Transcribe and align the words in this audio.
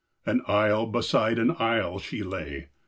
An 0.25 0.41
isle 0.47 0.87
beside 0.87 1.37
an 1.37 1.51
isle 1.59 1.99
she 1.99 2.23
lay. 2.23 2.69